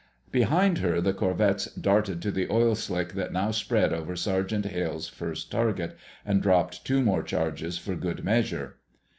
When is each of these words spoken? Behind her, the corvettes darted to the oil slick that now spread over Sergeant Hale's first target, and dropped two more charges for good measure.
Behind 0.31 0.79
her, 0.79 0.99
the 0.99 1.13
corvettes 1.13 1.65
darted 1.75 2.23
to 2.23 2.31
the 2.31 2.49
oil 2.49 2.73
slick 2.73 3.13
that 3.13 3.31
now 3.31 3.51
spread 3.51 3.93
over 3.93 4.15
Sergeant 4.15 4.65
Hale's 4.65 5.07
first 5.07 5.51
target, 5.51 5.95
and 6.25 6.41
dropped 6.41 6.83
two 6.83 7.03
more 7.03 7.21
charges 7.21 7.77
for 7.77 7.93
good 7.93 8.23
measure. 8.25 8.77